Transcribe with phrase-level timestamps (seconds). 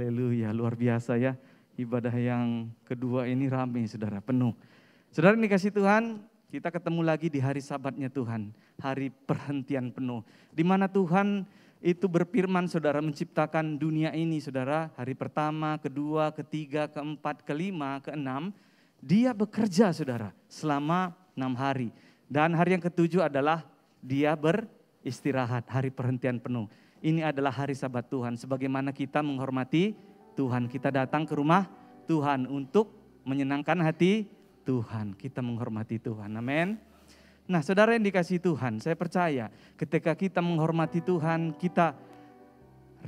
[0.00, 1.36] Haleluya, luar biasa ya.
[1.76, 4.56] Ibadah yang kedua ini rame saudara, penuh.
[5.12, 8.48] Saudara ini kasih Tuhan, kita ketemu lagi di hari sabatnya Tuhan.
[8.80, 10.24] Hari perhentian penuh.
[10.56, 11.44] Di mana Tuhan
[11.84, 14.88] itu berfirman saudara menciptakan dunia ini saudara.
[14.96, 18.56] Hari pertama, kedua, ketiga, keempat, kelima, keenam.
[19.04, 21.92] Dia bekerja saudara selama enam hari.
[22.24, 23.68] Dan hari yang ketujuh adalah
[24.00, 26.72] dia beristirahat, hari perhentian penuh.
[27.00, 28.36] Ini adalah hari sabat Tuhan.
[28.36, 29.96] Sebagaimana kita menghormati
[30.36, 30.68] Tuhan.
[30.68, 31.68] Kita datang ke rumah
[32.04, 32.92] Tuhan untuk
[33.24, 34.28] menyenangkan hati
[34.68, 35.16] Tuhan.
[35.16, 36.32] Kita menghormati Tuhan.
[36.36, 36.76] Amin.
[37.50, 41.98] Nah saudara yang dikasih Tuhan, saya percaya ketika kita menghormati Tuhan, kita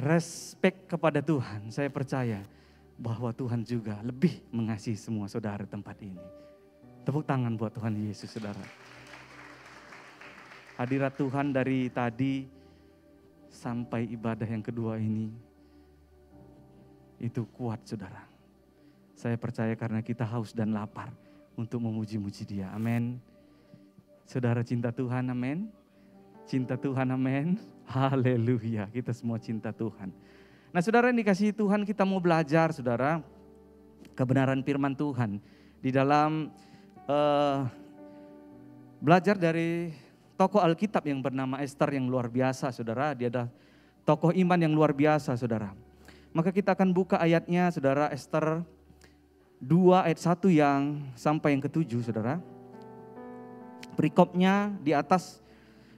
[0.03, 1.71] respect kepada Tuhan.
[1.71, 2.43] Saya percaya
[2.99, 6.19] bahwa Tuhan juga lebih mengasihi semua saudara tempat ini.
[7.07, 8.63] Tepuk tangan buat Tuhan Yesus saudara.
[10.75, 12.62] Hadirat Tuhan dari tadi
[13.53, 15.29] sampai ibadah yang kedua ini
[17.21, 18.25] itu kuat saudara.
[19.15, 21.13] Saya percaya karena kita haus dan lapar
[21.55, 22.73] untuk memuji-muji dia.
[22.75, 23.21] Amin.
[24.27, 25.69] Saudara cinta Tuhan, amin.
[26.49, 27.61] Cinta Tuhan, amin.
[27.87, 30.11] Haleluya, kita semua cinta Tuhan.
[30.73, 33.21] Nah saudara yang dikasih Tuhan kita mau belajar saudara
[34.17, 35.37] kebenaran firman Tuhan.
[35.85, 36.49] Di dalam
[37.05, 37.69] uh,
[39.03, 39.93] belajar dari
[40.43, 43.15] tokoh Alkitab yang bernama Esther yang luar biasa saudara.
[43.15, 43.47] Dia adalah
[44.03, 45.71] tokoh iman yang luar biasa saudara.
[46.35, 48.67] Maka kita akan buka ayatnya saudara Esther
[49.63, 52.43] 2 ayat 1 yang sampai yang ketujuh saudara.
[53.95, 55.39] Perikopnya di atas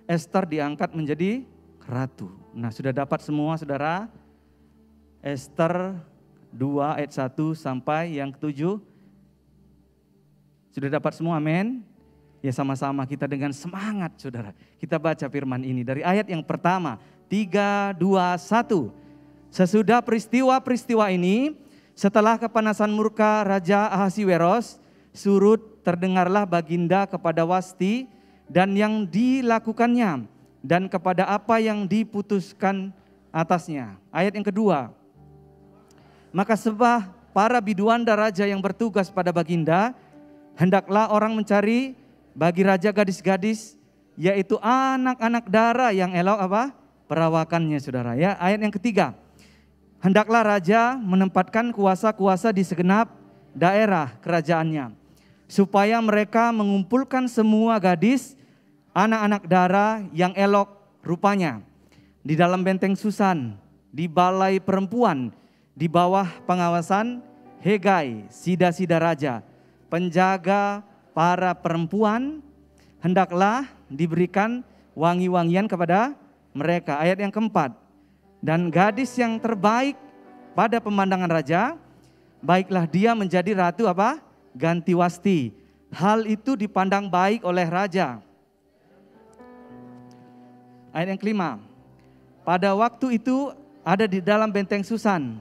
[0.05, 1.48] Esther diangkat menjadi
[1.89, 2.28] ratu.
[2.53, 4.12] Nah sudah dapat semua saudara.
[5.25, 5.97] Esther
[6.53, 8.77] 2 ayat 1 sampai yang ketujuh.
[10.69, 11.81] Sudah dapat semua amin.
[12.45, 14.53] Ya sama-sama kita dengan semangat saudara.
[14.77, 17.00] Kita baca firman ini dari ayat yang pertama.
[17.33, 18.05] 3, 2,
[18.37, 18.92] 1.
[19.48, 21.56] Sesudah peristiwa-peristiwa ini,
[21.97, 24.77] setelah kepanasan murka Raja Ahasiweros,
[25.17, 28.05] surut terdengarlah baginda kepada Wasti
[28.44, 30.28] dan yang dilakukannya
[30.61, 32.93] dan kepada apa yang diputuskan
[33.32, 33.97] atasnya.
[34.12, 34.93] Ayat yang kedua.
[36.28, 39.97] Maka sebab para biduan raja yang bertugas pada baginda,
[40.61, 42.03] hendaklah orang mencari
[42.34, 43.78] bagi raja gadis-gadis,
[44.19, 46.62] yaitu anak-anak darah yang elok apa?
[47.06, 48.34] Perawakannya saudara ya.
[48.43, 49.15] Ayat yang ketiga.
[50.03, 53.09] Hendaklah raja menempatkan kuasa-kuasa di segenap
[53.56, 54.93] daerah kerajaannya
[55.49, 58.37] supaya mereka mengumpulkan semua gadis,
[58.93, 60.69] anak-anak darah yang elok
[61.00, 61.65] rupanya
[62.25, 63.56] di dalam benteng Susan,
[63.93, 65.31] di balai perempuan,
[65.77, 67.21] di bawah pengawasan
[67.65, 69.41] Hegai, sida-sida raja,
[69.89, 72.42] penjaga para perempuan,
[72.98, 76.12] hendaklah diberikan wangi-wangian kepada
[76.50, 76.98] mereka.
[76.98, 77.72] Ayat yang keempat,
[78.44, 79.97] dan gadis yang terbaik
[80.52, 81.78] pada pemandangan raja,
[82.42, 84.20] baiklah dia menjadi ratu apa?
[84.54, 85.50] ganti wasti.
[85.94, 88.19] Hal itu dipandang baik oleh raja.
[90.94, 91.50] Ayat yang kelima.
[92.46, 93.50] Pada waktu itu
[93.82, 95.38] ada di dalam benteng Susan.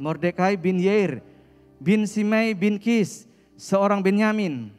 [0.00, 1.20] Mordekai bin Yair
[1.82, 3.26] bin Simei bin Kis,
[3.58, 4.70] seorang Benyamin.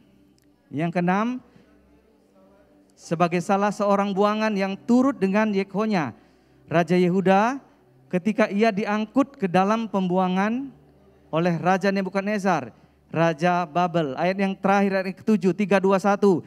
[0.72, 1.28] Yang keenam,
[2.96, 6.16] sebagai salah seorang buangan yang turut dengan Yekhonya,
[6.64, 7.60] Raja Yehuda,
[8.08, 10.72] ketika ia diangkut ke dalam pembuangan,
[11.28, 12.72] oleh Raja Nebukadnezar,
[13.12, 14.16] Raja Babel.
[14.16, 16.42] Ayat yang terakhir ayat ke-7, 321.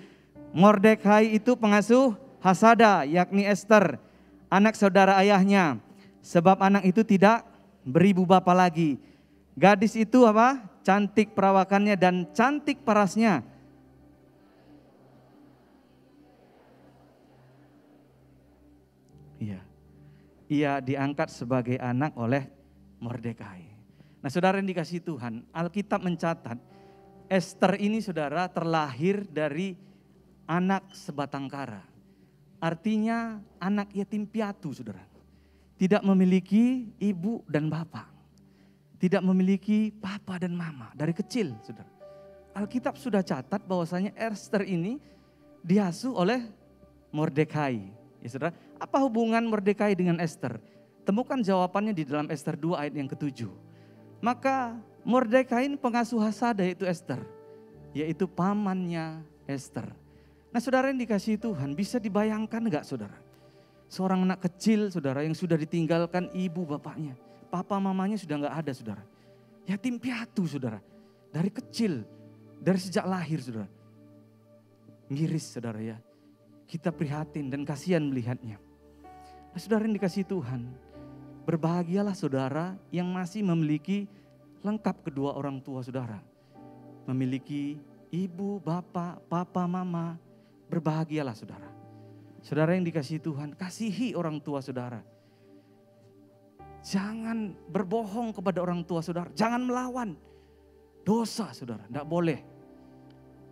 [0.56, 4.00] Mordekai itu pengasuh Hasada, yakni Esther,
[4.47, 5.78] anak saudara ayahnya.
[6.23, 7.44] Sebab anak itu tidak
[7.84, 8.96] beribu bapa lagi.
[9.57, 10.62] Gadis itu apa?
[10.85, 13.41] Cantik perawakannya dan cantik parasnya.
[19.41, 19.59] Iya.
[20.47, 22.46] Ia diangkat sebagai anak oleh
[23.01, 23.66] Mordekai.
[24.22, 26.57] Nah saudara yang dikasih Tuhan, Alkitab mencatat
[27.28, 29.75] Esther ini saudara terlahir dari
[30.47, 31.84] anak sebatang kara.
[32.57, 35.03] Artinya anak yatim piatu saudara.
[35.78, 38.16] Tidak memiliki ibu dan bapak.
[38.97, 41.90] Tidak memiliki papa dan mama dari kecil saudara.
[42.58, 44.97] Alkitab sudah catat bahwasanya Esther ini
[45.61, 46.41] diasuh oleh
[47.14, 47.94] Mordekai.
[48.17, 50.58] Ya saudara, apa hubungan Mordekai dengan Esther?
[51.05, 53.53] Temukan jawabannya di dalam Esther 2 ayat yang ketujuh.
[54.17, 54.73] Maka
[55.05, 57.22] Mordekai pengasuh Hasada itu Esther.
[57.94, 59.94] Yaitu pamannya Esther.
[60.49, 63.27] Nah saudara yang dikasih Tuhan bisa dibayangkan enggak saudara?
[63.87, 67.16] Seorang anak kecil saudara yang sudah ditinggalkan ibu bapaknya.
[67.47, 69.03] Papa mamanya sudah enggak ada saudara.
[69.63, 70.84] Yatim piatu saudara.
[71.31, 72.03] Dari kecil,
[72.59, 73.72] dari sejak lahir saudara.
[75.07, 75.97] Miris saudara ya.
[76.67, 78.59] Kita prihatin dan kasihan melihatnya.
[79.55, 80.67] Nah, saudara yang dikasih Tuhan,
[81.47, 84.03] Berbahagialah saudara yang masih memiliki
[84.67, 86.19] lengkap kedua orang tua saudara.
[87.07, 87.79] Memiliki
[88.11, 90.19] ibu, bapak, papa, mama.
[90.67, 91.77] Berbahagialah saudara.
[92.47, 95.03] Saudara yang dikasihi Tuhan, kasihi orang tua saudara.
[96.79, 99.28] Jangan berbohong kepada orang tua saudara.
[99.35, 100.16] Jangan melawan.
[101.03, 102.40] Dosa saudara, tidak boleh.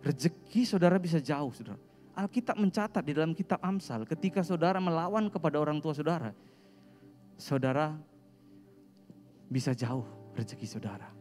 [0.00, 1.76] Rezeki saudara bisa jauh saudara.
[2.16, 6.32] Alkitab mencatat di dalam kitab Amsal ketika saudara melawan kepada orang tua saudara
[7.36, 7.92] saudara
[9.52, 11.12] bisa jauh rezeki saudara.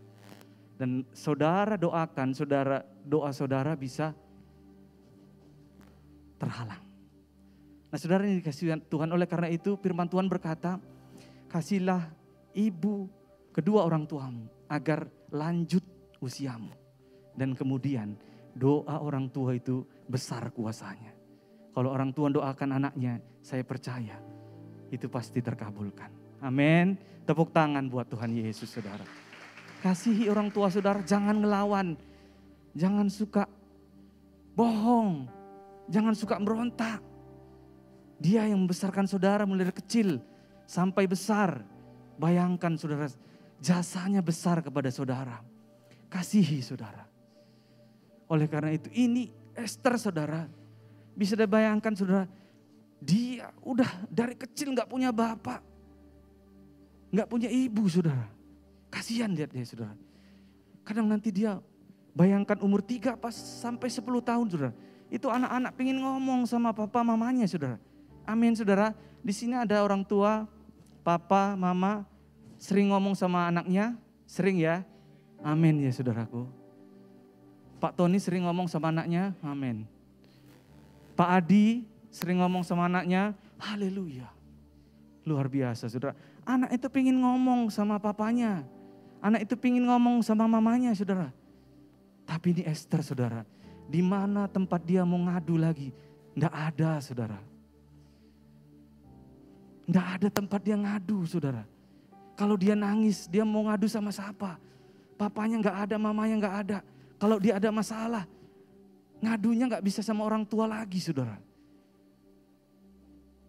[0.79, 4.15] Dan saudara doakan, saudara doa saudara bisa
[6.39, 6.84] terhalang.
[7.95, 10.83] Nah saudara ini dikasih Tuhan oleh karena itu firman Tuhan berkata,
[11.47, 12.11] kasihlah
[12.51, 13.07] ibu
[13.55, 15.79] kedua orang tuamu agar lanjut
[16.19, 16.75] usiamu.
[17.39, 18.19] Dan kemudian
[18.51, 21.15] doa orang tua itu besar kuasanya.
[21.71, 24.19] Kalau orang tua doakan anaknya, saya percaya
[24.91, 26.11] itu pasti terkabulkan.
[26.43, 26.99] Amin.
[27.23, 29.07] Tepuk tangan buat Tuhan Yesus saudara.
[29.79, 31.95] Kasihi orang tua saudara, jangan ngelawan.
[32.75, 33.47] Jangan suka
[34.51, 35.31] bohong.
[35.87, 37.14] Jangan suka merontak.
[38.15, 40.23] Dia yang membesarkan saudara mulai dari kecil
[40.65, 41.61] sampai besar.
[42.15, 43.11] Bayangkan saudara,
[43.59, 45.43] jasanya besar kepada saudara.
[46.07, 47.03] Kasihi saudara.
[48.31, 50.47] Oleh karena itu ini Esther saudara.
[51.15, 52.27] Bisa dibayangkan saudara,
[52.99, 55.63] dia udah dari kecil nggak punya bapak.
[57.11, 58.27] Nggak punya ibu saudara.
[58.91, 59.95] Kasihan lihat dia saudara.
[60.87, 61.59] Kadang nanti dia
[62.15, 64.73] bayangkan umur tiga pas sampai 10 tahun saudara.
[65.11, 67.79] Itu anak-anak pengen ngomong sama papa mamanya saudara.
[68.25, 68.91] Amin saudara.
[69.25, 70.45] Di sini ada orang tua,
[71.01, 72.05] papa, mama
[72.57, 73.97] sering ngomong sama anaknya.
[74.25, 74.81] Sering ya.
[75.45, 76.49] Amin ya saudaraku.
[77.77, 79.37] Pak Tony sering ngomong sama anaknya.
[79.45, 79.85] Amin.
[81.13, 84.27] Pak Adi sering ngomong sama anaknya, haleluya.
[85.23, 86.17] Luar biasa saudara.
[86.45, 88.65] Anak itu pingin ngomong sama papanya.
[89.21, 91.33] Anak itu pingin ngomong sama mamanya saudara.
[92.25, 93.41] Tapi ini Esther saudara.
[93.85, 95.93] Di mana tempat dia mau ngadu lagi?
[96.33, 97.37] Tidak ada saudara.
[99.85, 101.61] Tidak ada tempat dia ngadu saudara.
[102.35, 104.59] Kalau dia nangis, dia mau ngadu sama siapa?
[105.15, 106.77] Papanya nggak ada, mamanya nggak ada.
[107.15, 108.27] Kalau dia ada masalah,
[109.23, 111.39] ngadunya nggak bisa sama orang tua lagi saudara.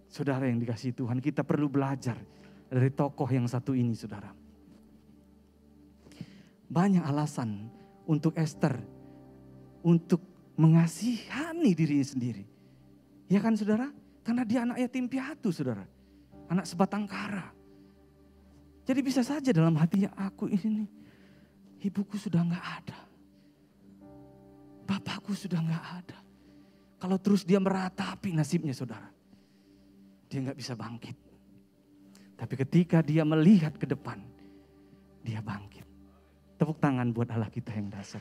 [0.06, 2.14] Saudara yang dikasih Tuhan, kita perlu belajar
[2.70, 4.30] dari tokoh yang satu ini, saudara.
[6.70, 7.68] Banyak alasan
[8.06, 8.78] untuk Esther
[9.82, 10.22] untuk
[10.54, 12.44] mengasihani dirinya sendiri.
[13.26, 13.90] Ya kan saudara?
[14.22, 15.95] Karena dia anak yatim piatu saudara.
[16.46, 17.50] Anak sebatang kara.
[18.86, 20.86] Jadi bisa saja dalam hatinya aku ini
[21.82, 22.98] ibuku sudah nggak ada.
[24.86, 26.18] Bapakku sudah nggak ada.
[26.96, 29.16] Kalau terus dia meratapi nasibnya saudara
[30.26, 31.16] dia nggak bisa bangkit.
[32.36, 34.20] Tapi ketika dia melihat ke depan,
[35.24, 35.86] dia bangkit.
[36.60, 38.20] Tepuk tangan buat Allah kita yang dasar.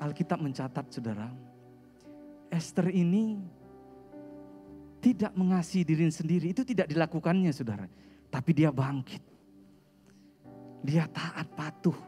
[0.00, 1.30] Alkitab mencatat saudara,
[2.50, 3.38] Esther ini
[5.02, 6.54] tidak mengasihi diri sendiri.
[6.54, 7.90] Itu tidak dilakukannya saudara.
[8.30, 9.20] Tapi dia bangkit.
[10.86, 11.98] Dia taat patuh.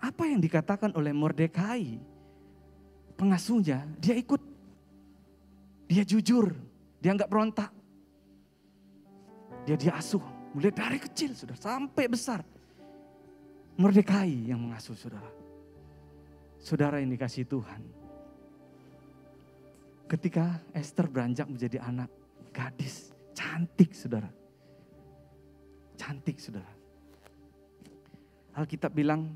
[0.00, 2.00] Apa yang dikatakan oleh Mordekai,
[3.16, 4.40] pengasuhnya, dia ikut
[5.86, 6.52] dia jujur,
[6.98, 7.70] dia nggak berontak.
[9.66, 10.22] Dia diasuh,
[10.54, 12.40] mulai dari kecil sudah sampai besar.
[13.76, 15.28] Merdekai yang mengasuh saudara.
[16.56, 18.05] Saudara yang dikasih Tuhan.
[20.06, 22.06] Ketika Esther beranjak menjadi anak
[22.54, 24.30] gadis, cantik saudara.
[25.98, 26.70] Cantik saudara.
[28.54, 29.34] Alkitab bilang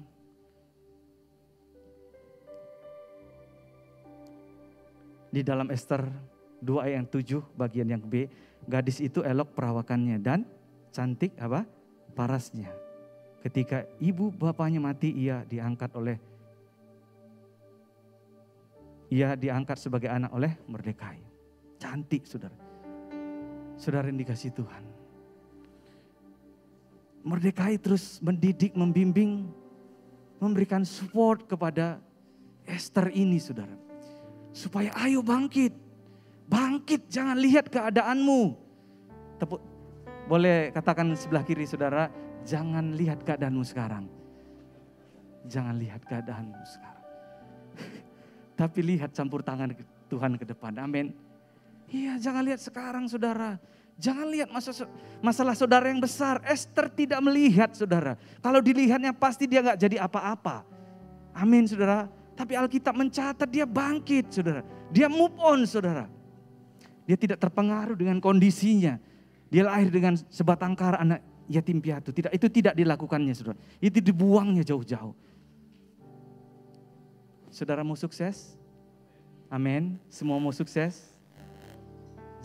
[5.35, 6.07] di dalam Esther
[6.63, 8.31] 2 ayat yang 7 bagian yang B,
[8.71, 10.47] gadis itu elok perawakannya dan
[10.95, 11.67] cantik apa?
[12.15, 12.71] parasnya.
[13.41, 16.21] Ketika ibu bapaknya mati, ia diangkat oleh
[19.11, 21.19] ia diangkat sebagai anak oleh Merdekai.
[21.77, 22.57] Cantik saudara.
[23.77, 24.85] Saudara yang dikasih Tuhan.
[27.21, 29.51] Merdekai terus mendidik, membimbing,
[30.41, 32.01] memberikan support kepada
[32.65, 33.77] Esther ini saudara.
[34.57, 35.91] Supaya ayo bangkit,
[36.51, 38.59] Bangkit, jangan lihat keadaanmu.
[39.39, 39.63] Tepuk,
[40.27, 42.11] boleh katakan sebelah kiri saudara,
[42.43, 44.11] jangan lihat keadaanmu sekarang.
[45.47, 47.00] Jangan lihat keadaanmu sekarang.
[48.61, 49.73] Tapi lihat campur tangan
[50.13, 50.77] Tuhan ke depan.
[50.77, 51.17] Amin.
[51.89, 53.57] Iya, jangan lihat sekarang saudara.
[53.97, 54.85] Jangan lihat masa,
[55.25, 56.45] masalah saudara yang besar.
[56.45, 58.21] Esther tidak melihat saudara.
[58.45, 60.69] Kalau dilihatnya pasti dia nggak jadi apa-apa.
[61.33, 62.05] Amin saudara.
[62.37, 64.61] Tapi Alkitab mencatat dia bangkit saudara.
[64.93, 66.05] Dia move on saudara.
[67.09, 69.01] Dia tidak terpengaruh dengan kondisinya.
[69.49, 72.13] Dia lahir dengan sebatang kara anak yatim piatu.
[72.13, 73.57] Tidak, itu tidak dilakukannya saudara.
[73.81, 75.30] Itu dibuangnya jauh-jauh.
[77.51, 78.55] Saudara mau sukses?
[79.51, 79.99] Amin.
[80.07, 81.11] Semua mau sukses?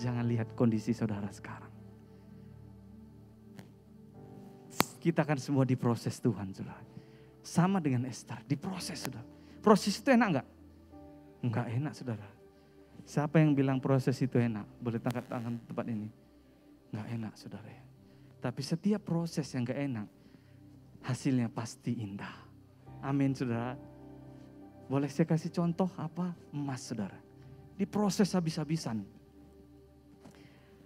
[0.01, 1.71] Jangan lihat kondisi saudara sekarang.
[4.99, 6.81] Kita akan semua diproses Tuhan, saudara.
[7.45, 9.21] Sama dengan Esther, diproses, saudara.
[9.61, 10.47] Proses itu enak enggak?
[11.45, 12.27] Enggak enak, saudara.
[13.05, 14.65] Siapa yang bilang proses itu enak?
[14.81, 16.09] Boleh tangkap tangan tempat ini.
[16.89, 17.69] Enggak enak, saudara.
[18.41, 20.07] Tapi setiap proses yang enggak enak,
[21.05, 22.33] hasilnya pasti indah.
[23.05, 23.77] Amin, saudara.
[24.85, 26.33] Boleh saya kasih contoh apa?
[26.53, 27.17] Emas, saudara.
[27.75, 29.01] Diproses habis-habisan.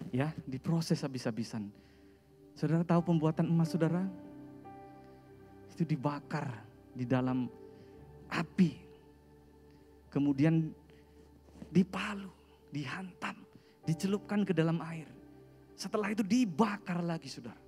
[0.10, 1.70] Ya, diproses habis-habisan
[2.60, 4.03] Saudara tahu pembuatan emas saudara?
[5.72, 6.60] Itu dibakar
[6.91, 7.48] di dalam
[8.27, 8.75] api.
[10.12, 10.68] Kemudian
[11.72, 12.27] dipalu,
[12.68, 13.48] dihantam,
[13.88, 15.08] dicelupkan ke dalam air.
[15.72, 17.63] Setelah itu dibakar lagi saudara.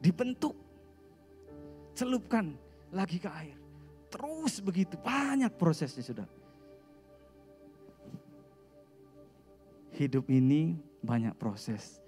[0.00, 0.56] Dibentuk,
[1.92, 2.56] celupkan
[2.96, 3.60] lagi ke air.
[4.10, 6.32] Terus begitu, banyak prosesnya saudara.
[9.96, 12.06] Hidup ini banyak proses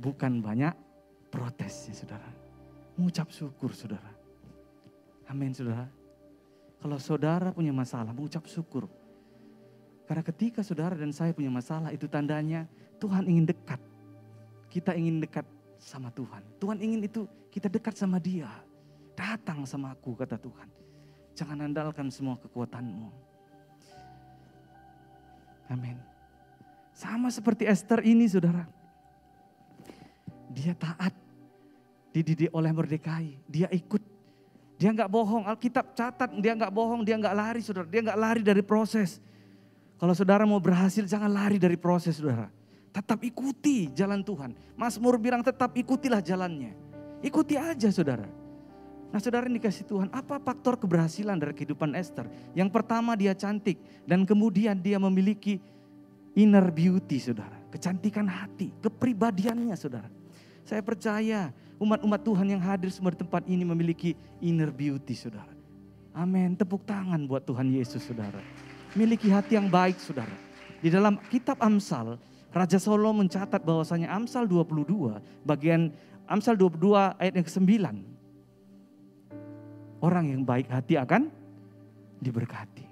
[0.00, 0.72] bukan banyak
[1.28, 2.30] protes ya saudara.
[2.96, 4.08] Mengucap syukur saudara.
[5.28, 5.86] Amin saudara.
[6.80, 8.88] Kalau saudara punya masalah, mengucap syukur.
[10.08, 12.66] Karena ketika saudara dan saya punya masalah, itu tandanya
[12.98, 13.78] Tuhan ingin dekat.
[14.72, 15.44] Kita ingin dekat
[15.78, 16.42] sama Tuhan.
[16.58, 18.48] Tuhan ingin itu kita dekat sama dia.
[19.20, 20.68] Datang sama aku, kata Tuhan.
[21.36, 23.12] Jangan andalkan semua kekuatanmu.
[25.68, 26.00] Amin.
[26.96, 28.64] Sama seperti Esther ini saudara.
[30.48, 31.12] Dia taat.
[32.16, 33.36] Dididik oleh Mordekai.
[33.44, 34.00] Dia ikut.
[34.80, 35.44] Dia nggak bohong.
[35.46, 37.04] Alkitab catat dia nggak bohong.
[37.04, 37.86] Dia nggak lari saudara.
[37.86, 39.20] Dia nggak lari dari proses.
[40.00, 42.48] Kalau saudara mau berhasil jangan lari dari proses saudara.
[42.90, 44.56] Tetap ikuti jalan Tuhan.
[44.74, 46.72] Mas Mur bilang tetap ikutilah jalannya.
[47.22, 48.39] Ikuti aja saudara.
[49.10, 52.30] Nah saudara yang dikasih Tuhan, apa faktor keberhasilan dari kehidupan Esther?
[52.54, 55.58] Yang pertama dia cantik dan kemudian dia memiliki
[56.38, 57.58] inner beauty saudara.
[57.74, 60.06] Kecantikan hati, kepribadiannya saudara.
[60.62, 61.50] Saya percaya
[61.82, 65.50] umat-umat Tuhan yang hadir semua di tempat ini memiliki inner beauty saudara.
[66.14, 66.54] Amin.
[66.54, 68.38] Tepuk tangan buat Tuhan Yesus saudara.
[68.94, 70.34] Miliki hati yang baik saudara.
[70.82, 72.18] Di dalam kitab Amsal,
[72.50, 75.94] Raja Solo mencatat bahwasanya Amsal 22, bagian
[76.26, 77.70] Amsal 22 ayat yang ke-9.
[80.00, 81.28] Orang yang baik hati akan
[82.20, 82.86] diberkati.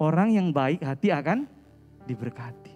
[0.00, 1.44] Orang yang baik hati akan
[2.08, 2.74] diberkati.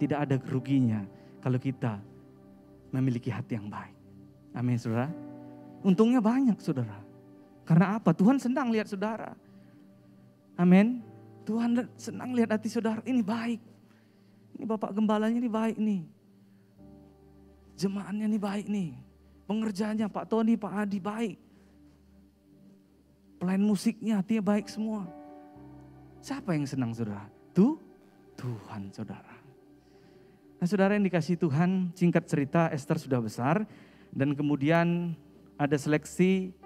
[0.00, 1.04] Tidak ada keruginya
[1.38, 2.00] kalau kita
[2.90, 3.94] memiliki hati yang baik.
[4.56, 5.12] Amin saudara.
[5.84, 6.98] Untungnya banyak saudara.
[7.68, 8.16] Karena apa?
[8.16, 9.36] Tuhan senang lihat saudara.
[10.56, 11.04] Amin.
[11.44, 13.04] Tuhan senang lihat hati saudara.
[13.04, 13.60] Ini baik.
[14.56, 16.02] Ini Bapak Gembalanya ini baik nih.
[17.74, 18.90] Jemaatnya ini baik nih.
[19.44, 21.38] Pengerjaannya Pak Tony, Pak Adi baik.
[23.40, 25.04] Pelayan musiknya hatinya baik semua.
[26.24, 27.28] Siapa yang senang saudara?
[27.52, 27.76] Tuh
[28.40, 29.36] Tuhan saudara.
[30.56, 33.68] Nah saudara yang dikasih Tuhan, singkat cerita Esther sudah besar
[34.16, 35.12] dan kemudian
[35.60, 36.56] ada seleksi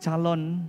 [0.00, 0.64] calon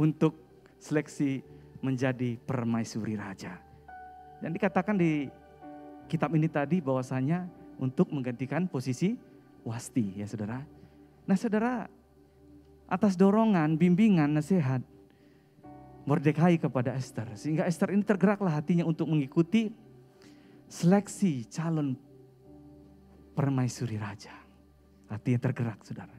[0.00, 0.32] untuk
[0.80, 1.44] seleksi
[1.84, 3.60] menjadi permaisuri raja.
[4.40, 5.28] Dan dikatakan di
[6.08, 7.44] kitab ini tadi bahwasanya
[7.80, 9.16] untuk menggantikan posisi
[9.60, 10.64] Wasti ya saudara.
[11.28, 11.84] Nah saudara
[12.88, 14.80] atas dorongan, bimbingan, nasihat
[16.08, 17.28] Mordekai kepada Esther.
[17.36, 19.68] Sehingga Esther ini tergeraklah hatinya untuk mengikuti
[20.66, 21.92] seleksi calon
[23.36, 24.32] permaisuri raja.
[25.12, 26.16] Hatinya tergerak saudara.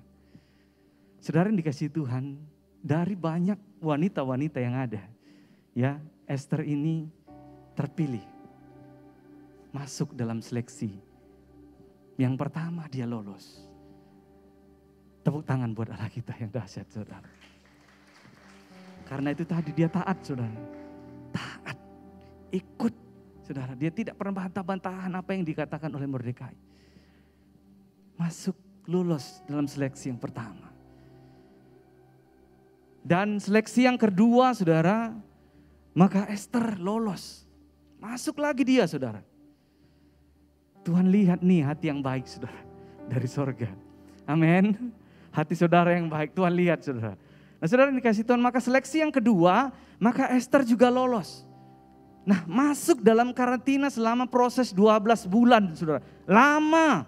[1.17, 2.37] Saudara yang dikasih Tuhan
[2.79, 5.01] dari banyak wanita-wanita yang ada.
[5.73, 5.97] Ya
[6.29, 7.09] Esther ini
[7.73, 8.23] terpilih
[9.73, 11.10] masuk dalam seleksi.
[12.21, 13.65] Yang pertama dia lolos.
[15.25, 17.25] Tepuk tangan buat Allah kita yang dahsyat saudara.
[19.09, 20.61] Karena itu tadi dia taat saudara.
[21.33, 21.77] Taat.
[22.53, 22.93] Ikut
[23.41, 23.73] saudara.
[23.73, 26.53] Dia tidak pernah bantah-bantahan apa yang dikatakan oleh Mordekai.
[28.21, 28.53] Masuk
[28.85, 30.69] lulus dalam seleksi yang pertama.
[33.01, 35.09] Dan seleksi yang kedua saudara.
[35.97, 37.49] Maka Esther lolos.
[37.97, 39.25] Masuk lagi dia saudara.
[40.81, 42.61] Tuhan lihat nih hati yang baik saudara.
[43.05, 43.69] Dari sorga.
[44.25, 44.91] Amin.
[45.29, 47.13] Hati saudara yang baik Tuhan lihat saudara.
[47.61, 49.69] Nah saudara dikasih Tuhan, maka seleksi yang kedua,
[50.01, 51.45] maka Esther juga lolos.
[52.25, 56.01] Nah masuk dalam karantina selama proses 12 bulan saudara.
[56.25, 57.05] Lama,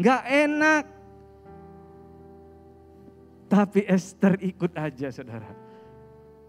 [0.00, 0.84] nggak enak.
[3.46, 5.52] Tapi Esther ikut aja saudara.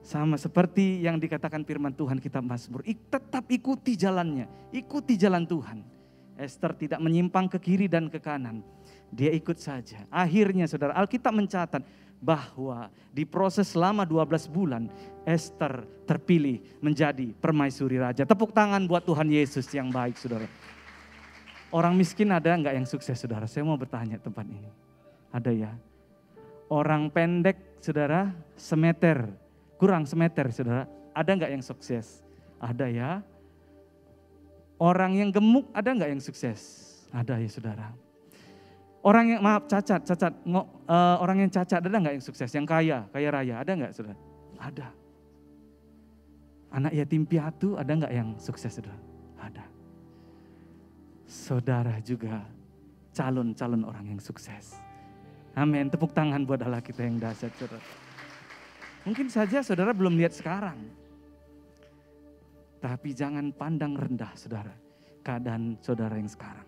[0.07, 5.96] Sama seperti yang dikatakan firman Tuhan kita Mazmur, tetap ikuti jalannya, ikuti jalan Tuhan.
[6.37, 8.61] Esther tidak menyimpang ke kiri dan ke kanan.
[9.09, 10.05] Dia ikut saja.
[10.13, 11.81] Akhirnya saudara, Alkitab mencatat
[12.17, 14.89] bahwa di proses selama 12 bulan
[15.25, 18.25] Esther terpilih menjadi permaisuri raja.
[18.25, 20.49] Tepuk tangan buat Tuhan Yesus yang baik saudara.
[21.67, 23.45] Orang miskin ada nggak yang sukses saudara?
[23.45, 24.71] Saya mau bertanya tempat ini.
[25.35, 25.71] Ada ya?
[26.71, 29.27] Orang pendek saudara semeter
[29.77, 30.89] kurang semeter saudara.
[31.13, 32.25] Ada nggak yang sukses?
[32.57, 33.11] Ada ya.
[34.77, 36.85] Orang yang gemuk ada nggak yang sukses?
[37.09, 37.87] Ada ya saudara.
[39.01, 42.49] Orang yang maaf cacat, cacat, ngo, uh, orang yang cacat ada nggak yang sukses?
[42.53, 44.17] Yang kaya, kaya raya ada nggak saudara?
[44.61, 44.87] Ada.
[46.77, 48.99] Anak yatim piatu ada nggak yang sukses saudara?
[49.41, 49.65] Ada.
[51.25, 52.45] Saudara juga
[53.17, 54.77] calon-calon orang yang sukses.
[55.57, 55.89] Amin.
[55.89, 57.81] Tepuk tangan buat Allah kita yang dahsyat saudara.
[59.09, 61.06] Mungkin saja saudara belum lihat sekarang.
[62.77, 64.73] Tapi jangan pandang rendah saudara.
[65.25, 66.67] Keadaan saudara yang sekarang.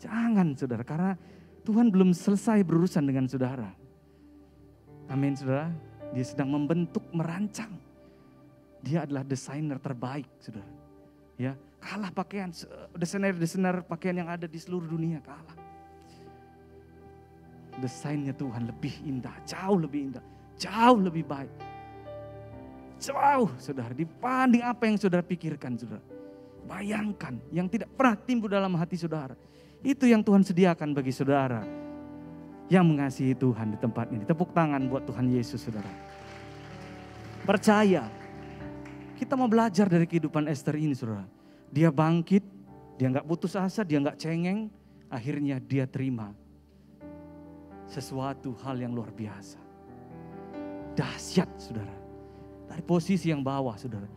[0.00, 1.12] Jangan saudara, karena
[1.62, 3.70] Tuhan belum selesai berurusan dengan saudara.
[5.12, 5.70] Amin saudara.
[6.10, 7.70] Dia sedang membentuk, merancang.
[8.82, 10.72] Dia adalah desainer terbaik saudara.
[11.38, 12.50] Ya, kalah pakaian,
[12.96, 15.58] desainer-desainer pakaian yang ada di seluruh dunia kalah.
[17.78, 20.24] Desainnya Tuhan lebih indah, jauh lebih indah
[20.62, 21.50] Jauh lebih baik.
[23.02, 26.06] Jauh saudara dibanding apa yang saudara pikirkan saudara.
[26.62, 29.34] Bayangkan yang tidak pernah timbul dalam hati saudara.
[29.82, 31.66] Itu yang Tuhan sediakan bagi saudara.
[32.70, 34.22] Yang mengasihi Tuhan di tempat ini.
[34.22, 35.90] Tepuk tangan buat Tuhan Yesus saudara.
[37.42, 38.06] Percaya.
[39.18, 41.26] Kita mau belajar dari kehidupan Esther ini saudara.
[41.74, 42.46] Dia bangkit,
[42.94, 44.70] dia nggak putus asa, dia nggak cengeng.
[45.10, 46.32] Akhirnya dia terima
[47.90, 49.60] sesuatu hal yang luar biasa.
[50.96, 52.01] Dahsyat saudara.
[52.72, 54.08] Dari posisi yang bawah saudara.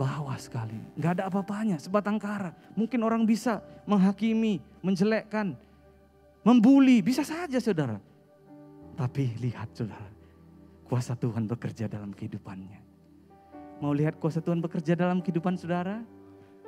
[0.00, 0.80] Bawah sekali.
[0.96, 2.56] Gak ada apa-apanya, sebatang kara.
[2.72, 5.52] Mungkin orang bisa menghakimi, menjelekkan,
[6.40, 7.04] membuli.
[7.04, 8.00] Bisa saja saudara.
[8.96, 10.08] Tapi lihat saudara.
[10.88, 12.80] Kuasa Tuhan bekerja dalam kehidupannya.
[13.84, 16.00] Mau lihat kuasa Tuhan bekerja dalam kehidupan saudara?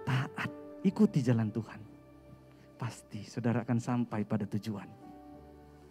[0.04, 0.52] Taat,
[0.84, 1.80] ikuti jalan Tuhan.
[2.76, 4.88] Pasti saudara akan sampai pada tujuan.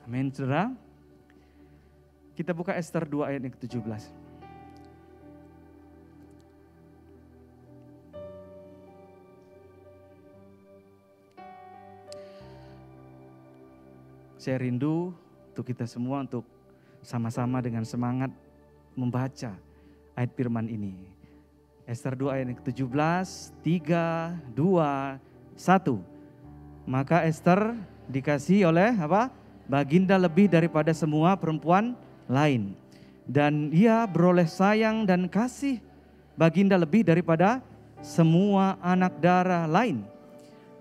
[0.06, 0.70] Amin saudara.
[2.38, 4.22] Kita buka Esther 2 ayat yang ke-17.
[14.42, 15.14] Saya rindu
[15.54, 16.42] untuk kita semua untuk
[17.06, 18.34] sama-sama dengan semangat
[18.98, 19.54] membaca
[20.18, 20.98] ayat firman ini.
[21.86, 23.30] Esther 2 ayat yang ke-17,
[23.62, 25.22] 3, 2,
[25.62, 26.90] 1.
[26.90, 27.78] Maka Esther
[28.10, 29.30] dikasih oleh apa?
[29.70, 31.94] Baginda lebih daripada semua perempuan
[32.26, 32.74] lain.
[33.30, 35.78] Dan ia beroleh sayang dan kasih
[36.34, 37.62] baginda lebih daripada
[38.02, 40.02] semua anak darah lain.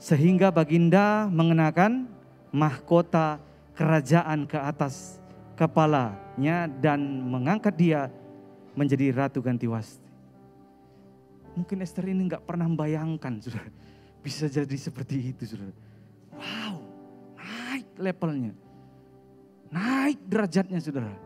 [0.01, 2.09] Sehingga baginda mengenakan
[2.57, 3.50] mahkota
[3.81, 5.17] kerajaan ke atas
[5.57, 8.13] kepalanya dan mengangkat dia
[8.77, 10.05] menjadi ratu ganti wasti.
[11.57, 13.73] Mungkin Esther ini nggak pernah membayangkan, saudara.
[14.21, 15.73] Bisa jadi seperti itu, saudara.
[16.37, 16.77] Wow,
[17.41, 18.53] naik levelnya.
[19.73, 21.17] Naik derajatnya, saudara.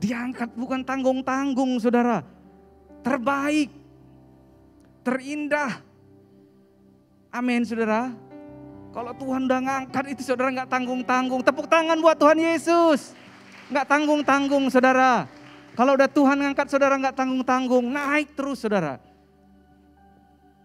[0.00, 2.24] Diangkat bukan tanggung-tanggung saudara.
[3.04, 3.68] Terbaik.
[5.04, 5.84] Terindah.
[7.28, 8.08] Amin saudara.
[8.90, 11.40] Kalau Tuhan udah ngangkat itu saudara nggak tanggung-tanggung.
[11.46, 13.14] Tepuk tangan buat Tuhan Yesus.
[13.70, 15.30] Nggak tanggung-tanggung saudara.
[15.78, 17.86] Kalau udah Tuhan ngangkat saudara nggak tanggung-tanggung.
[17.86, 18.98] Naik terus saudara.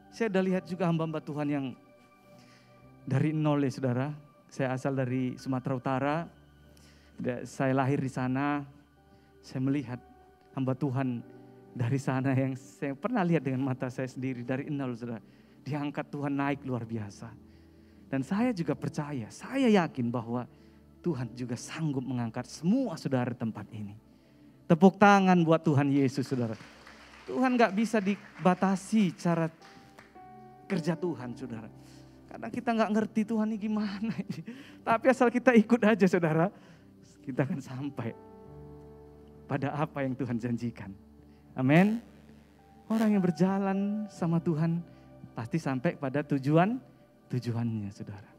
[0.09, 1.65] Saya udah lihat juga hamba-hamba Tuhan yang
[3.05, 4.09] dari nol ya saudara.
[4.49, 6.15] Saya asal dari Sumatera Utara.
[7.45, 8.65] Saya lahir di sana,
[9.45, 10.01] saya melihat
[10.57, 11.21] hamba Tuhan
[11.77, 15.21] dari sana yang saya pernah lihat dengan mata saya sendiri dari nol saudara.
[15.61, 17.44] Diangkat Tuhan naik luar biasa.
[18.15, 20.47] Dan saya juga percaya, saya yakin bahwa
[21.03, 23.91] Tuhan juga sanggup mengangkat semua saudara tempat ini.
[24.71, 26.55] Tepuk tangan buat Tuhan Yesus saudara.
[27.27, 29.51] Tuhan gak bisa dibatasi cara
[30.63, 31.67] kerja Tuhan saudara.
[32.31, 34.15] Karena kita gak ngerti Tuhan ini gimana.
[34.87, 36.47] Tapi asal kita ikut aja saudara,
[37.19, 38.15] kita akan sampai
[39.43, 40.95] pada apa yang Tuhan janjikan.
[41.51, 41.99] Amin.
[42.87, 44.79] Orang yang berjalan sama Tuhan
[45.35, 46.94] pasti sampai pada tujuan
[47.29, 48.31] tujuannya, saudara.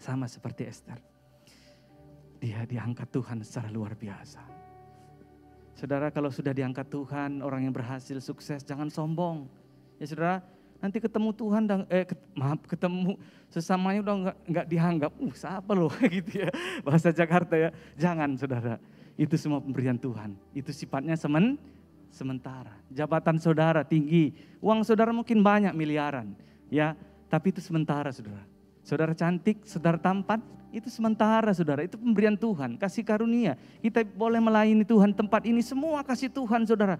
[0.00, 0.98] Sama seperti Esther.
[2.40, 4.40] Dia diangkat Tuhan secara luar biasa.
[5.76, 9.48] Saudara kalau sudah diangkat Tuhan, orang yang berhasil sukses jangan sombong.
[10.00, 10.40] Ya saudara,
[10.80, 13.20] nanti ketemu Tuhan dan eh maaf ketemu
[13.52, 16.50] sesamanya udah nggak nggak dianggap, uh siapa loh gitu ya
[16.84, 17.68] bahasa Jakarta ya.
[18.00, 18.80] Jangan saudara,
[19.20, 20.32] Itu semua pemberian Tuhan.
[20.56, 21.60] Itu sifatnya semen,
[22.08, 22.72] sementara.
[22.88, 24.32] Jabatan saudara tinggi,
[24.64, 26.32] uang saudara mungkin banyak miliaran,
[26.72, 26.96] ya,
[27.30, 28.42] tapi itu sementara, saudara.
[28.82, 30.42] Saudara cantik, saudara tampan,
[30.74, 31.86] itu sementara, saudara.
[31.86, 33.54] Itu pemberian Tuhan, kasih karunia.
[33.78, 36.98] Kita boleh melayani Tuhan tempat ini semua kasih Tuhan, saudara.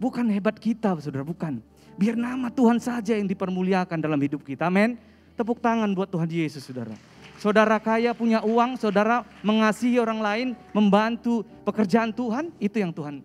[0.00, 1.60] Bukan hebat kita, saudara, bukan.
[2.00, 4.72] Biar nama Tuhan saja yang dipermuliakan dalam hidup kita.
[4.72, 4.96] Amin.
[5.36, 6.96] Tepuk tangan buat Tuhan Yesus, saudara.
[7.36, 13.20] Saudara kaya punya uang, saudara mengasihi orang lain, membantu pekerjaan Tuhan, itu yang Tuhan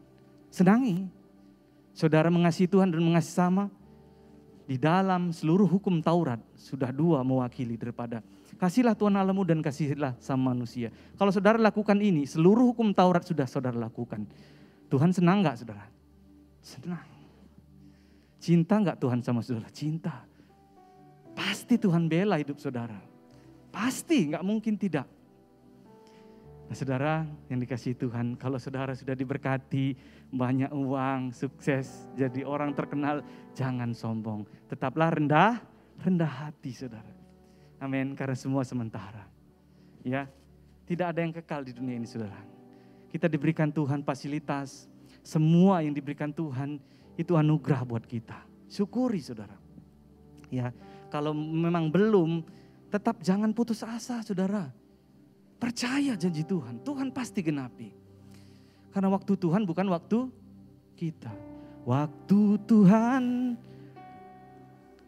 [0.52, 1.08] senangi.
[1.96, 3.72] Saudara mengasihi Tuhan dan mengasihi sama,
[4.66, 8.22] di dalam seluruh hukum Taurat sudah dua mewakili daripada
[8.62, 10.94] kasihlah Tuhan Allahmu dan kasihlah sama manusia.
[11.18, 14.30] Kalau saudara lakukan ini, seluruh hukum Taurat sudah saudara lakukan.
[14.86, 15.90] Tuhan senang nggak saudara?
[16.62, 17.08] Senang.
[18.38, 19.70] Cinta nggak Tuhan sama saudara?
[19.74, 20.14] Cinta.
[21.34, 23.02] Pasti Tuhan bela hidup saudara.
[23.74, 25.10] Pasti, nggak mungkin tidak.
[26.72, 29.92] Nah saudara yang dikasih Tuhan, kalau saudara sudah diberkati,
[30.32, 34.48] banyak uang, sukses, jadi orang terkenal, jangan sombong.
[34.72, 35.60] Tetaplah rendah,
[36.00, 37.12] rendah hati saudara.
[37.76, 39.28] Amin, karena semua sementara.
[40.00, 40.32] Ya,
[40.88, 42.40] tidak ada yang kekal di dunia ini saudara.
[43.12, 44.88] Kita diberikan Tuhan fasilitas,
[45.28, 46.80] semua yang diberikan Tuhan
[47.20, 48.48] itu anugerah buat kita.
[48.72, 49.60] Syukuri saudara.
[50.48, 50.72] Ya,
[51.12, 52.48] kalau memang belum,
[52.88, 54.72] tetap jangan putus asa saudara.
[55.62, 57.94] Percaya janji Tuhan, Tuhan pasti genapi.
[58.90, 60.26] Karena waktu Tuhan bukan waktu
[60.98, 61.30] kita.
[61.86, 63.54] Waktu Tuhan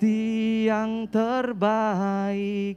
[0.04, 2.76] yang terbaik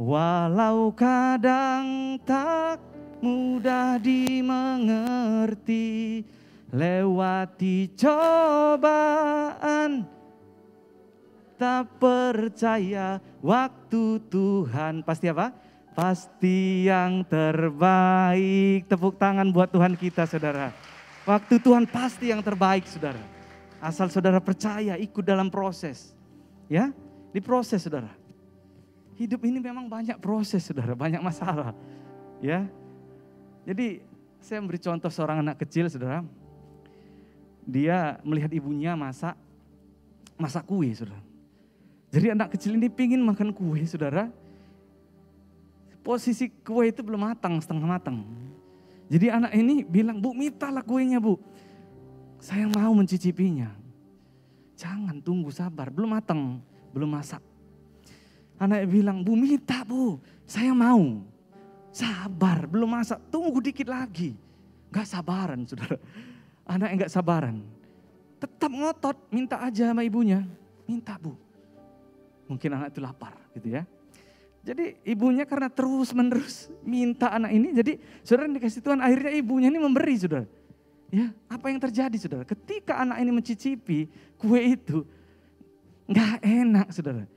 [0.00, 2.80] walau kadang tak
[3.20, 4.64] mudah dimengerti
[6.72, 9.34] lewati cobaan
[11.60, 15.52] tak percaya waktu Tuhan pasti apa?
[15.94, 18.90] Pasti yang terbaik.
[18.90, 20.74] Tepuk tangan buat Tuhan kita saudara.
[21.24, 23.22] Waktu Tuhan pasti yang terbaik saudara.
[23.78, 26.12] Asal saudara percaya ikut dalam proses.
[26.66, 26.90] Ya,
[27.32, 28.10] diproses saudara.
[29.14, 31.70] Hidup ini memang banyak proses saudara, banyak masalah.
[32.42, 32.66] Ya,
[33.62, 34.04] jadi
[34.42, 36.20] saya memberi contoh seorang anak kecil saudara.
[37.64, 39.38] Dia melihat ibunya masak
[40.36, 41.22] masak kue saudara.
[42.12, 44.30] Jadi anak kecil ini pingin makan kue, saudara.
[46.04, 48.28] Posisi kue itu belum matang, setengah matang.
[49.08, 51.40] Jadi anak ini bilang, bu mintalah kuenya bu.
[52.44, 53.72] Saya mau mencicipinya.
[54.76, 56.60] Jangan tunggu sabar, belum matang,
[56.92, 57.40] belum masak.
[58.60, 61.24] Anak bilang, bu minta bu, saya mau.
[61.88, 64.36] Sabar, belum masak, tunggu dikit lagi.
[64.92, 65.96] Gak sabaran saudara.
[66.68, 67.56] Anak yang gak sabaran.
[68.36, 70.44] Tetap ngotot, minta aja sama ibunya.
[70.84, 71.32] Minta bu,
[72.44, 73.88] Mungkin anak itu lapar gitu ya.
[74.64, 79.76] Jadi ibunya karena terus menerus minta anak ini, jadi saudara dikasih Tuhan akhirnya ibunya ini
[79.76, 80.48] memberi saudara.
[81.12, 82.48] Ya, apa yang terjadi saudara?
[82.48, 84.08] Ketika anak ini mencicipi
[84.40, 85.04] kue itu,
[86.08, 87.28] nggak enak saudara.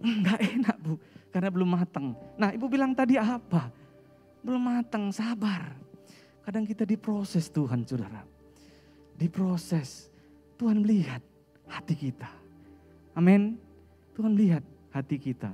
[0.00, 0.96] Nggak enak bu,
[1.28, 2.16] karena belum matang.
[2.40, 3.68] Nah ibu bilang tadi apa?
[4.40, 5.76] Belum matang, sabar.
[6.40, 8.24] Kadang kita diproses Tuhan saudara.
[9.12, 10.08] Diproses.
[10.56, 11.20] Tuhan melihat
[11.68, 12.32] hati kita.
[13.12, 13.60] Amin.
[14.16, 15.52] Tuhan lihat hati kita.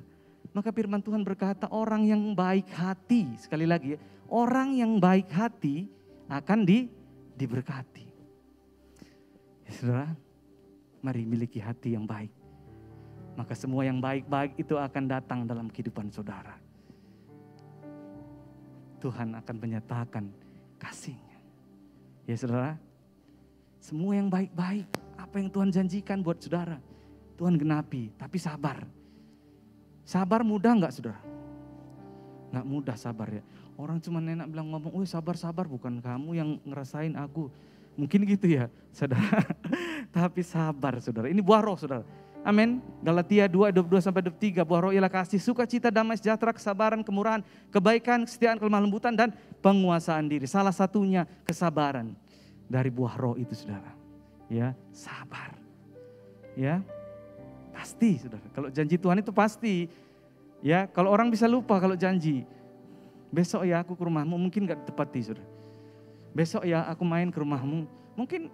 [0.52, 5.88] Maka firman Tuhan berkata orang yang baik hati, sekali lagi ya, orang yang baik hati
[6.28, 6.92] akan di,
[7.36, 8.06] diberkati.
[9.64, 10.12] Ya, saudara,
[11.00, 12.28] mari miliki hati yang baik.
[13.32, 16.60] Maka semua yang baik-baik itu akan datang dalam kehidupan saudara.
[19.00, 20.28] Tuhan akan menyatakan
[20.76, 21.40] kasihnya.
[22.28, 22.76] Ya saudara,
[23.82, 24.86] semua yang baik-baik,
[25.18, 26.78] apa yang Tuhan janjikan buat saudara,
[27.34, 28.84] Tuhan genapi, tapi sabar.
[30.02, 31.20] Sabar mudah nggak saudara?
[32.52, 33.42] Nggak mudah sabar ya.
[33.78, 37.48] Orang cuma enak bilang ngomong, oh sabar-sabar bukan kamu yang ngerasain aku.
[37.96, 39.42] Mungkin gitu ya saudara.
[40.16, 41.32] tapi sabar saudara.
[41.32, 42.04] Ini buah roh saudara.
[42.42, 42.82] Amin.
[43.06, 44.66] Galatia 2, 22 sampai 23.
[44.66, 49.30] Buah roh ialah kasih, sukacita, damai, sejahtera, kesabaran, kemurahan, kebaikan, kesetiaan, kelemah lembutan, dan
[49.62, 50.50] penguasaan diri.
[50.50, 52.18] Salah satunya kesabaran
[52.66, 53.94] dari buah roh itu saudara.
[54.50, 55.54] Ya, sabar.
[56.58, 56.82] Ya,
[57.82, 58.46] Pasti, saudara.
[58.54, 59.90] Kalau janji Tuhan itu pasti.
[60.62, 62.46] Ya, kalau orang bisa lupa kalau janji.
[63.34, 65.42] Besok ya aku ke rumahmu, mungkin gak ditepati, saudara.
[66.30, 68.46] Besok ya aku main ke rumahmu, mungkin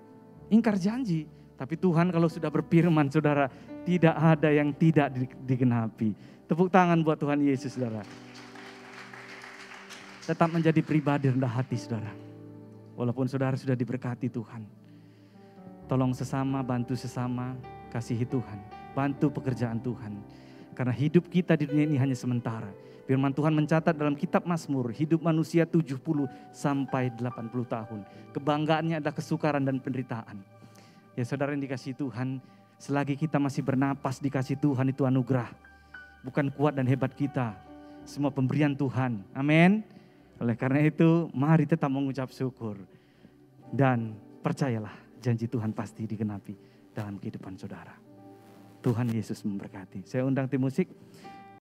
[0.49, 1.29] ingkar janji.
[1.61, 3.53] Tapi Tuhan kalau sudah berfirman, saudara,
[3.85, 5.13] tidak ada yang tidak
[5.45, 6.17] digenapi.
[6.49, 8.01] Tepuk tangan buat Tuhan Yesus, saudara.
[10.25, 12.17] Tetap menjadi pribadi rendah hati, saudara.
[12.97, 14.65] Walaupun saudara sudah diberkati Tuhan.
[15.85, 17.53] Tolong sesama, bantu sesama,
[17.93, 20.19] kasihi Tuhan bantu pekerjaan Tuhan.
[20.75, 22.67] Karena hidup kita di dunia ini hanya sementara.
[23.07, 25.97] Firman Tuhan mencatat dalam kitab Mazmur, hidup manusia 70
[26.51, 27.23] sampai 80
[27.65, 28.01] tahun.
[28.35, 30.43] Kebanggaannya adalah kesukaran dan penderitaan.
[31.17, 32.43] Ya saudara yang dikasih Tuhan,
[32.77, 35.49] selagi kita masih bernapas dikasih Tuhan itu anugerah.
[36.21, 37.57] Bukan kuat dan hebat kita,
[38.05, 39.25] semua pemberian Tuhan.
[39.33, 39.81] Amin.
[40.39, 42.77] Oleh karena itu, mari tetap mengucap syukur.
[43.73, 46.55] Dan percayalah, janji Tuhan pasti digenapi
[46.93, 48.08] dalam kehidupan saudara.
[48.83, 50.07] Tuhan Yesus memberkati.
[50.07, 50.87] Saya undang tim musik.